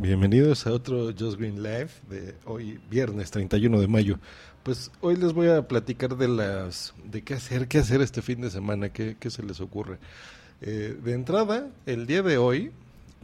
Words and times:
bienvenidos 0.00 0.66
a 0.66 0.72
otro 0.72 1.12
Just 1.18 1.38
Green 1.38 1.62
Live 1.62 1.90
de 2.08 2.34
hoy, 2.44 2.78
viernes 2.90 3.30
31 3.30 3.80
de 3.80 3.88
mayo. 3.88 4.18
Pues 4.62 4.90
hoy 5.00 5.16
les 5.16 5.32
voy 5.32 5.48
a 5.48 5.66
platicar 5.66 6.16
de 6.16 6.28
las 6.28 6.94
de 7.04 7.22
qué 7.22 7.34
hacer, 7.34 7.68
qué 7.68 7.78
hacer 7.78 8.00
este 8.00 8.22
fin 8.22 8.40
de 8.40 8.50
semana, 8.50 8.90
qué, 8.90 9.16
se 9.28 9.42
les 9.42 9.60
ocurre. 9.60 9.98
Eh, 10.60 10.98
de 11.02 11.12
entrada, 11.12 11.68
el 11.86 12.06
día 12.06 12.22
de 12.22 12.36
hoy 12.36 12.72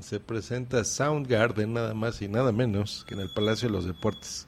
se 0.01 0.21
presenta 0.21 0.85
Soundgarden, 0.85 1.73
nada 1.73 1.95
más 1.95 2.23
y 2.23 2.29
nada 2.29 2.53
menos 2.53 3.05
que 3.07 3.15
en 3.15 3.21
el 3.21 3.31
Palacio 3.31 3.69
de 3.69 3.73
los 3.73 3.85
Deportes. 3.85 4.47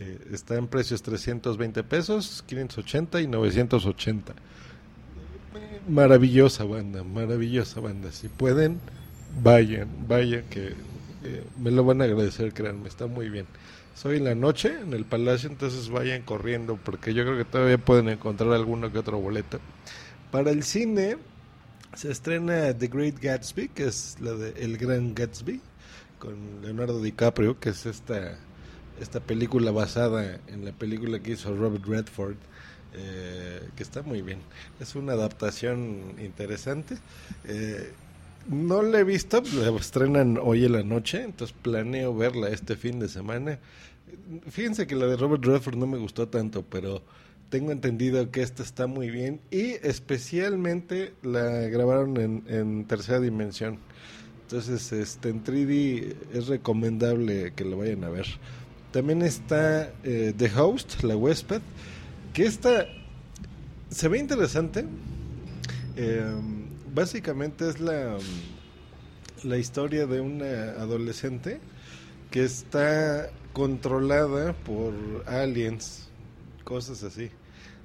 Eh, 0.00 0.18
está 0.32 0.56
en 0.56 0.66
precios 0.68 1.02
320 1.02 1.82
pesos, 1.84 2.42
580 2.46 3.20
y 3.20 3.26
980. 3.26 4.34
Maravillosa 5.88 6.64
banda, 6.64 7.04
maravillosa 7.04 7.80
banda. 7.80 8.10
Si 8.10 8.28
pueden, 8.28 8.80
vayan, 9.42 9.88
vayan, 10.08 10.44
que 10.48 10.74
me 11.58 11.70
lo 11.70 11.84
van 11.84 12.00
a 12.00 12.04
agradecer, 12.04 12.52
créanme, 12.52 12.88
está 12.88 13.06
muy 13.06 13.28
bien. 13.28 13.46
Soy 13.94 14.16
en 14.16 14.24
la 14.24 14.34
noche 14.34 14.80
en 14.80 14.94
el 14.94 15.04
Palacio, 15.04 15.50
entonces 15.50 15.88
vayan 15.88 16.22
corriendo, 16.22 16.78
porque 16.82 17.12
yo 17.14 17.24
creo 17.24 17.36
que 17.36 17.44
todavía 17.44 17.78
pueden 17.78 18.08
encontrar 18.08 18.52
alguno 18.52 18.90
que 18.90 18.98
otro 18.98 19.18
boleto. 19.18 19.60
Para 20.30 20.50
el 20.50 20.62
cine, 20.62 21.18
se 21.94 22.10
estrena 22.10 22.76
The 22.76 22.88
Great 22.88 23.20
Gatsby, 23.20 23.68
que 23.68 23.84
es 23.84 24.16
la 24.20 24.32
de 24.32 24.50
El 24.62 24.78
Gran 24.78 25.14
Gatsby, 25.14 25.60
con 26.18 26.62
Leonardo 26.62 27.02
DiCaprio, 27.02 27.60
que 27.60 27.70
es 27.70 27.84
esta, 27.84 28.38
esta 29.00 29.20
película 29.20 29.72
basada 29.72 30.40
en 30.46 30.64
la 30.64 30.72
película 30.72 31.20
que 31.20 31.32
hizo 31.32 31.54
Robert 31.54 31.84
Redford, 31.84 32.36
eh, 32.94 33.68
que 33.76 33.82
está 33.82 34.02
muy 34.02 34.22
bien. 34.22 34.40
Es 34.80 34.94
una 34.94 35.12
adaptación 35.12 36.14
interesante. 36.18 36.96
Eh, 37.44 37.92
no 38.48 38.82
la 38.82 39.00
he 39.00 39.04
visto, 39.04 39.42
la 39.54 39.70
estrenan 39.76 40.38
hoy 40.40 40.64
en 40.64 40.72
la 40.72 40.82
noche, 40.82 41.22
entonces 41.22 41.56
planeo 41.62 42.14
verla 42.14 42.48
este 42.48 42.76
fin 42.76 42.98
de 42.98 43.08
semana. 43.08 43.58
Fíjense 44.48 44.86
que 44.86 44.94
la 44.94 45.06
de 45.06 45.16
Robert 45.16 45.44
Redford 45.44 45.76
no 45.76 45.86
me 45.86 45.98
gustó 45.98 46.28
tanto, 46.28 46.62
pero 46.62 47.02
tengo 47.48 47.70
entendido 47.70 48.30
que 48.30 48.42
esta 48.42 48.62
está 48.62 48.86
muy 48.86 49.10
bien 49.10 49.40
y 49.50 49.72
especialmente 49.82 51.12
la 51.22 51.68
grabaron 51.68 52.16
en, 52.46 52.84
tercera 52.86 53.20
dimensión. 53.20 53.78
Entonces, 54.42 54.92
este, 54.92 55.28
en 55.28 55.44
3D 55.44 56.14
es 56.32 56.46
recomendable 56.46 57.52
que 57.54 57.64
lo 57.64 57.78
vayan 57.78 58.04
a 58.04 58.08
ver. 58.08 58.26
También 58.90 59.22
está 59.22 59.92
eh, 60.04 60.34
The 60.36 60.50
Host, 60.54 61.02
la 61.02 61.16
huésped, 61.16 61.60
que 62.32 62.44
esta 62.44 62.86
se 63.90 64.08
ve 64.08 64.18
interesante. 64.18 64.86
Em, 65.96 66.61
básicamente 66.94 67.68
es 67.68 67.80
la, 67.80 68.18
la 69.42 69.58
historia 69.58 70.06
de 70.06 70.20
una 70.20 70.72
adolescente 70.72 71.60
que 72.30 72.44
está 72.44 73.30
controlada 73.52 74.52
por 74.52 74.94
aliens, 75.26 76.08
cosas 76.64 77.02
así. 77.02 77.30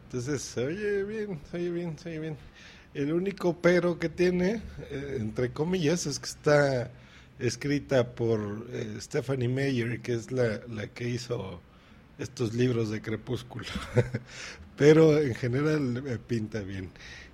Entonces, 0.05 0.57
oye 0.57 1.03
bien, 1.03 1.39
se 1.51 1.57
oye 1.57 1.69
bien, 1.71 1.97
se 1.97 2.09
oye 2.09 2.19
bien. 2.19 2.37
El 2.93 3.13
único 3.13 3.57
pero 3.61 3.99
que 3.99 4.09
tiene, 4.09 4.61
eh, 4.89 5.17
entre 5.19 5.51
comillas, 5.51 6.05
es 6.05 6.19
que 6.19 6.25
está 6.27 6.91
escrita 7.39 8.15
por 8.15 8.67
eh, 8.71 8.97
Stephanie 8.99 9.49
Meyer, 9.49 10.01
que 10.01 10.13
es 10.13 10.31
la, 10.31 10.61
la 10.69 10.87
que 10.87 11.09
hizo 11.09 11.61
estos 12.17 12.53
libros 12.53 12.89
de 12.89 13.01
Crepúsculo. 13.01 13.65
pero 14.77 15.17
en 15.17 15.35
general 15.35 15.81
me 15.81 16.17
pinta 16.17 16.61
bien. 16.61 16.91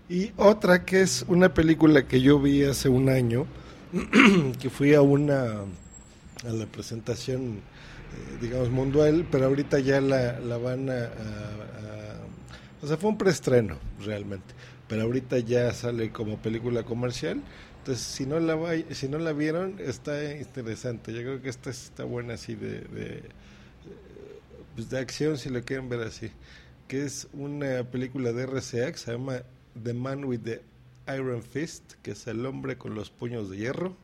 Y 0.09 0.31
otra 0.37 0.85
que 0.85 1.01
es 1.01 1.25
una 1.27 1.53
película 1.53 2.07
que 2.07 2.21
yo 2.21 2.39
vi 2.39 2.63
hace 2.63 2.89
un 2.89 3.09
año, 3.09 3.45
que 4.61 4.69
fui 4.69 4.93
a 4.93 5.01
una 5.01 5.61
a 6.45 6.49
la 6.49 6.65
presentación, 6.65 7.59
eh, 7.59 8.37
digamos, 8.41 8.69
mundial, 8.69 9.25
pero 9.31 9.45
ahorita 9.45 9.79
ya 9.79 10.01
la, 10.01 10.39
la 10.39 10.57
van 10.57 10.89
a 10.89 11.09
o 12.83 12.87
sea, 12.87 12.97
fue 12.97 13.11
un 13.11 13.17
preestreno 13.17 13.77
realmente, 14.03 14.53
pero 14.89 15.03
ahorita 15.03 15.39
ya 15.39 15.71
sale 15.73 16.11
como 16.11 16.37
película 16.37 16.83
comercial. 16.83 17.41
Entonces, 17.77 18.03
si 18.05 18.25
no 18.25 18.41
la 18.41 18.57
si 18.91 19.07
no 19.07 19.19
la 19.19 19.31
vieron, 19.31 19.77
está 19.79 20.33
interesante. 20.35 21.13
Yo 21.13 21.21
creo 21.21 21.41
que 21.41 21.47
esta 21.47 21.69
está 21.69 22.03
buena 22.03 22.33
así 22.33 22.55
de, 22.55 22.81
de, 22.81 23.23
pues 24.75 24.89
de 24.89 24.99
acción, 24.99 25.37
si 25.37 25.49
lo 25.49 25.63
quieren 25.63 25.87
ver 25.87 26.01
así. 26.01 26.29
Que 26.89 27.05
es 27.05 27.29
una 27.31 27.85
película 27.85 28.33
de 28.33 28.47
RCA 28.47 28.91
que 28.91 28.97
se 28.97 29.13
llama 29.13 29.43
The 29.81 29.93
Man 29.93 30.25
with 30.25 30.41
the 30.41 30.61
Iron 31.07 31.43
Fist, 31.43 31.93
que 32.01 32.11
es 32.11 32.27
el 32.27 32.45
hombre 32.45 32.77
con 32.77 32.95
los 32.95 33.09
puños 33.09 33.49
de 33.49 33.57
hierro, 33.57 33.95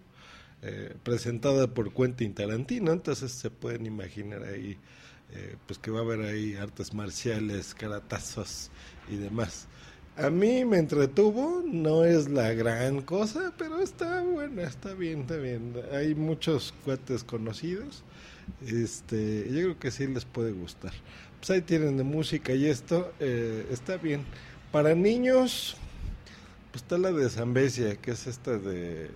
eh, 0.61 0.95
presentada 1.03 1.73
por 1.73 1.93
Quentin 1.93 2.33
Tarantino. 2.33 2.91
Entonces 2.91 3.31
se 3.31 3.49
pueden 3.49 3.85
imaginar 3.85 4.43
ahí 4.43 4.77
eh, 5.31 5.57
pues 5.67 5.77
que 5.77 5.91
va 5.91 5.99
a 5.99 6.01
haber 6.01 6.21
ahí 6.21 6.55
artes 6.55 6.93
marciales, 6.93 7.75
caratazos 7.75 8.71
y 9.09 9.15
demás. 9.15 9.67
A 10.17 10.29
mí 10.29 10.65
me 10.65 10.79
entretuvo, 10.79 11.63
no 11.65 12.03
es 12.03 12.29
la 12.29 12.51
gran 12.53 13.01
cosa, 13.03 13.53
pero 13.57 13.79
está 13.79 14.23
buena, 14.23 14.63
está 14.63 14.93
bien, 14.93 15.21
está 15.21 15.37
bien. 15.37 15.75
Hay 15.93 16.15
muchos 16.15 16.73
cuates 16.83 17.23
conocidos, 17.23 18.03
este, 18.65 19.45
yo 19.49 19.61
creo 19.61 19.79
que 19.79 19.91
sí 19.91 20.07
les 20.07 20.25
puede 20.25 20.51
gustar. 20.51 20.91
Pues 21.39 21.51
ahí 21.51 21.61
tienen 21.61 21.95
de 21.95 22.03
música 22.03 22.53
y 22.53 22.65
esto, 22.65 23.13
eh, 23.19 23.67
está 23.71 23.97
bien. 23.97 24.25
Para 24.71 24.95
niños, 24.95 25.75
pues 26.71 26.83
está 26.83 26.97
la 26.97 27.11
de 27.11 27.29
Zambesia, 27.29 27.95
que 27.95 28.11
es 28.11 28.27
esta 28.27 28.57
de 28.57 29.09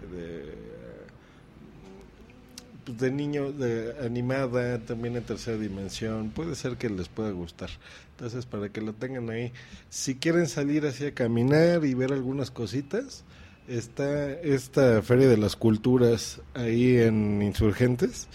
pues, 2.86 2.97
de 2.97 3.12
niño, 3.12 3.52
de 3.52 3.96
animada, 4.06 4.80
también 4.80 5.16
en 5.16 5.24
tercera 5.24 5.58
dimensión, 5.58 6.31
puede 6.31 6.56
ser 6.56 6.78
que 6.78 6.90
les 6.90 7.08
pueda 7.08 7.31
gustar. 7.31 7.69
Entonces, 8.12 8.46
para 8.46 8.69
que 8.69 8.81
lo 8.81 8.94
tengan 8.94 9.30
ahí, 9.30 9.53
si 9.90 10.16
quieren 10.16 10.47
salir 10.47 10.86
así 10.86 11.06
a 11.06 11.13
caminar 11.13 11.86
y 11.86 11.94
ver 11.94 12.12
algunas 12.12 12.52
cositas, 12.52 13.24
está 13.68 14.31
esta 14.34 15.02
Feria 15.02 15.30
de 15.30 15.38
las 15.38 15.56
Culturas 15.56 16.42
ahí 16.53 16.97
en 16.97 17.42
Insurgentes. 17.42 18.28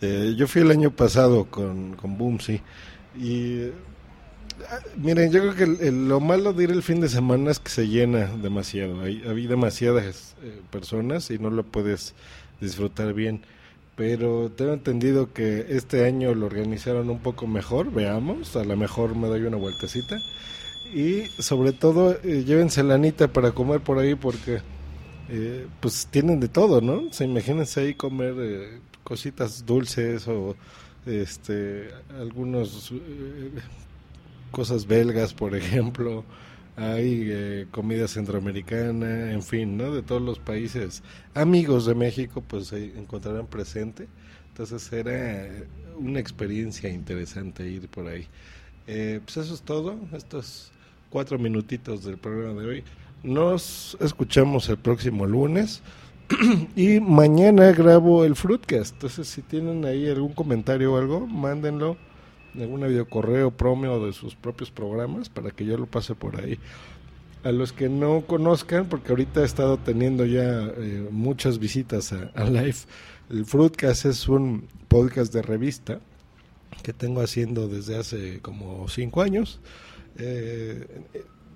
Eh, 0.00 0.34
yo 0.36 0.46
fui 0.46 0.62
el 0.62 0.70
año 0.70 0.90
pasado 0.90 1.46
con, 1.46 1.96
con 1.96 2.16
Boomsy 2.16 2.60
y 3.18 3.70
miren, 4.96 5.30
yo 5.30 5.40
creo 5.40 5.54
que 5.54 5.90
lo 5.92 6.20
malo 6.20 6.52
de 6.52 6.64
ir 6.64 6.70
el 6.70 6.82
fin 6.82 7.00
de 7.00 7.08
semana 7.08 7.50
es 7.50 7.58
que 7.58 7.70
se 7.70 7.88
llena 7.88 8.26
demasiado. 8.42 9.00
Hay, 9.00 9.22
hay 9.26 9.46
demasiadas 9.46 10.34
eh, 10.42 10.60
personas 10.70 11.30
y 11.30 11.38
no 11.38 11.50
lo 11.50 11.64
puedes 11.64 12.14
disfrutar 12.60 13.12
bien 13.12 13.42
pero 13.96 14.50
tengo 14.50 14.74
entendido 14.74 15.32
que 15.32 15.66
este 15.70 16.04
año 16.04 16.34
lo 16.34 16.46
organizaron 16.46 17.08
un 17.08 17.18
poco 17.18 17.46
mejor, 17.46 17.90
veamos, 17.90 18.54
a 18.54 18.62
lo 18.62 18.76
mejor 18.76 19.16
me 19.16 19.26
doy 19.26 19.42
una 19.42 19.56
vueltecita. 19.56 20.18
Y 20.94 21.24
sobre 21.40 21.72
todo, 21.72 22.16
eh, 22.22 22.44
llévense 22.46 22.82
la 22.82 22.94
anita 22.94 23.28
para 23.28 23.52
comer 23.52 23.80
por 23.80 23.98
ahí 23.98 24.14
porque 24.14 24.60
eh, 25.30 25.66
pues 25.80 26.06
tienen 26.10 26.38
de 26.40 26.48
todo, 26.48 26.80
¿no? 26.80 27.12
se 27.12 27.24
imagínense 27.24 27.80
ahí 27.80 27.94
comer 27.94 28.34
eh, 28.38 28.78
cositas 29.02 29.66
dulces 29.66 30.28
o 30.28 30.54
este 31.06 31.88
algunos 32.20 32.92
cosas 34.50 34.86
belgas, 34.86 35.34
por 35.34 35.54
ejemplo 35.54 36.24
hay 36.76 37.28
eh, 37.30 37.66
comida 37.70 38.06
centroamericana, 38.06 39.32
en 39.32 39.42
fin, 39.42 39.78
¿no? 39.78 39.94
De 39.94 40.02
todos 40.02 40.20
los 40.20 40.38
países 40.38 41.02
amigos 41.34 41.86
de 41.86 41.94
México, 41.94 42.44
pues 42.46 42.68
se 42.68 42.98
encontrarán 42.98 43.46
presente. 43.46 44.08
Entonces 44.48 44.92
era 44.92 45.48
una 45.98 46.20
experiencia 46.20 46.90
interesante 46.90 47.66
ir 47.68 47.88
por 47.88 48.08
ahí. 48.08 48.26
Eh, 48.86 49.20
pues 49.24 49.38
eso 49.38 49.54
es 49.54 49.62
todo, 49.62 49.98
estos 50.12 50.70
cuatro 51.08 51.38
minutitos 51.38 52.04
del 52.04 52.18
programa 52.18 52.60
de 52.60 52.68
hoy. 52.68 52.84
Nos 53.22 53.96
escuchamos 54.00 54.68
el 54.68 54.76
próximo 54.76 55.26
lunes 55.26 55.82
y 56.76 57.00
mañana 57.00 57.72
grabo 57.72 58.24
el 58.24 58.36
Fruitcast. 58.36 58.94
Entonces, 58.94 59.28
si 59.28 59.40
tienen 59.40 59.86
ahí 59.86 60.08
algún 60.08 60.34
comentario 60.34 60.92
o 60.92 60.98
algo, 60.98 61.26
mándenlo 61.26 61.96
algún 62.60 62.86
videocorreo 62.86 63.50
promio 63.50 64.04
de 64.04 64.12
sus 64.12 64.34
propios 64.34 64.70
programas 64.70 65.28
para 65.28 65.50
que 65.50 65.64
yo 65.64 65.76
lo 65.76 65.86
pase 65.86 66.14
por 66.14 66.40
ahí. 66.40 66.58
A 67.44 67.52
los 67.52 67.72
que 67.72 67.88
no 67.88 68.22
conozcan, 68.22 68.88
porque 68.88 69.10
ahorita 69.10 69.42
he 69.42 69.44
estado 69.44 69.76
teniendo 69.78 70.24
ya 70.24 70.72
eh, 70.76 71.08
muchas 71.10 71.58
visitas 71.58 72.12
a, 72.12 72.44
Live, 72.44 72.76
el 73.30 73.44
Fruitcast 73.44 74.06
es 74.06 74.28
un 74.28 74.66
podcast 74.88 75.32
de 75.32 75.42
revista 75.42 76.00
que 76.82 76.92
tengo 76.92 77.20
haciendo 77.20 77.68
desde 77.68 77.96
hace 77.98 78.40
como 78.40 78.88
cinco 78.88 79.22
años. 79.22 79.60
Eh, 80.18 80.86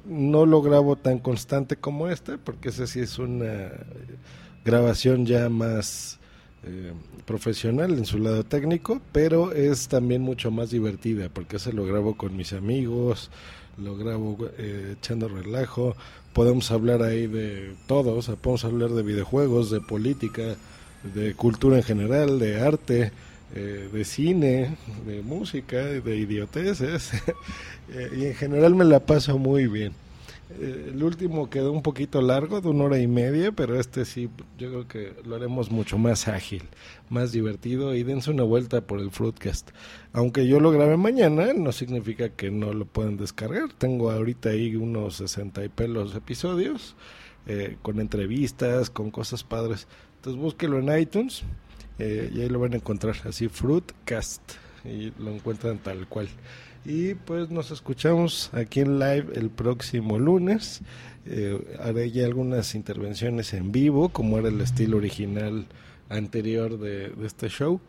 no 0.04 0.46
lo 0.46 0.62
grabo 0.62 0.96
tan 0.96 1.18
constante 1.18 1.76
como 1.76 2.08
este, 2.08 2.38
porque 2.38 2.68
ese 2.68 2.86
sí 2.86 3.00
es 3.00 3.18
una 3.18 3.70
grabación 4.64 5.26
ya 5.26 5.48
más 5.48 6.19
eh, 6.64 6.92
profesional 7.24 7.92
en 7.92 8.04
su 8.04 8.18
lado 8.18 8.44
técnico, 8.44 9.00
pero 9.12 9.52
es 9.52 9.88
también 9.88 10.22
mucho 10.22 10.50
más 10.50 10.70
divertida 10.70 11.28
porque 11.28 11.58
se 11.58 11.72
lo 11.72 11.86
grabo 11.86 12.16
con 12.16 12.36
mis 12.36 12.52
amigos, 12.52 13.30
lo 13.78 13.96
grabo 13.96 14.36
eh, 14.58 14.96
echando 14.98 15.28
relajo, 15.28 15.96
podemos 16.32 16.70
hablar 16.70 17.02
ahí 17.02 17.26
de 17.26 17.74
todo, 17.86 18.14
o 18.14 18.22
sea, 18.22 18.36
podemos 18.36 18.64
hablar 18.64 18.90
de 18.90 19.02
videojuegos, 19.02 19.70
de 19.70 19.80
política, 19.80 20.56
de 21.14 21.34
cultura 21.34 21.76
en 21.78 21.82
general, 21.82 22.38
de 22.38 22.60
arte, 22.60 23.12
eh, 23.54 23.88
de 23.92 24.04
cine, 24.04 24.76
de 25.06 25.22
música, 25.22 25.76
de 25.76 26.16
idioteces. 26.16 27.10
Eh, 27.92 28.08
y 28.18 28.24
en 28.26 28.34
general 28.36 28.76
me 28.76 28.84
la 28.84 29.00
paso 29.00 29.36
muy 29.36 29.66
bien. 29.66 29.92
Eh, 30.58 30.90
el 30.92 31.02
último 31.02 31.48
quedó 31.48 31.72
un 31.72 31.82
poquito 31.82 32.20
largo, 32.20 32.60
de 32.60 32.68
una 32.68 32.84
hora 32.84 32.98
y 32.98 33.06
media, 33.06 33.52
pero 33.52 33.78
este 33.78 34.04
sí, 34.04 34.28
yo 34.58 34.68
creo 34.68 34.88
que 34.88 35.14
lo 35.24 35.36
haremos 35.36 35.70
mucho 35.70 35.98
más 35.98 36.28
ágil, 36.28 36.62
más 37.08 37.32
divertido 37.32 37.94
y 37.94 38.02
dense 38.02 38.30
una 38.30 38.42
vuelta 38.42 38.80
por 38.80 39.00
el 39.00 39.10
Fruitcast. 39.10 39.70
Aunque 40.12 40.46
yo 40.46 40.60
lo 40.60 40.70
grabe 40.70 40.96
mañana, 40.96 41.52
no 41.52 41.72
significa 41.72 42.30
que 42.30 42.50
no 42.50 42.72
lo 42.72 42.84
puedan 42.84 43.16
descargar. 43.16 43.72
Tengo 43.72 44.10
ahorita 44.10 44.50
ahí 44.50 44.74
unos 44.76 45.16
60 45.16 45.64
y 45.64 45.68
pelos 45.68 46.14
episodios, 46.14 46.96
con 47.82 48.00
entrevistas, 48.00 48.90
con 48.90 49.10
cosas 49.10 49.42
padres. 49.42 49.88
Entonces 50.16 50.40
búsquelo 50.40 50.78
en 50.78 51.00
iTunes 51.00 51.44
eh, 52.00 52.30
y 52.34 52.40
ahí 52.40 52.48
lo 52.48 52.60
van 52.60 52.72
a 52.72 52.76
encontrar 52.76 53.16
así, 53.24 53.48
Fruitcast, 53.48 54.42
y 54.84 55.12
lo 55.18 55.30
encuentran 55.30 55.78
tal 55.78 56.06
cual. 56.06 56.28
Y 56.84 57.14
pues 57.14 57.50
nos 57.50 57.70
escuchamos 57.70 58.50
aquí 58.54 58.80
en 58.80 58.98
live 58.98 59.26
el 59.34 59.50
próximo 59.50 60.18
lunes. 60.18 60.80
Eh, 61.26 61.76
haré 61.78 62.10
ya 62.10 62.24
algunas 62.24 62.74
intervenciones 62.74 63.52
en 63.52 63.70
vivo, 63.70 64.08
como 64.08 64.38
era 64.38 64.48
el 64.48 64.60
estilo 64.60 64.96
original 64.96 65.66
anterior 66.08 66.78
de, 66.78 67.12
este 67.24 67.48
show. 67.48 67.80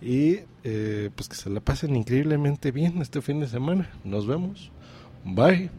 Y 0.00 0.40
eh, 0.62 1.10
pues 1.14 1.28
que 1.28 1.36
se 1.36 1.50
la 1.50 1.60
pasen 1.60 1.96
increíblemente 1.96 2.70
bien 2.70 3.00
este 3.02 3.20
fin 3.20 3.40
de 3.40 3.48
semana. 3.48 3.90
Nos 4.04 4.26
vemos. 4.26 4.70
Bye. 5.24 5.70